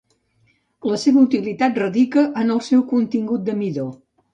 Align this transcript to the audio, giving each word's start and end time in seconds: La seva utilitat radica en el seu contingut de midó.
La 0.93 0.97
seva 1.03 1.21
utilitat 1.27 1.79
radica 1.85 2.27
en 2.45 2.53
el 2.59 2.67
seu 2.73 2.87
contingut 2.97 3.51
de 3.51 3.61
midó. 3.65 3.93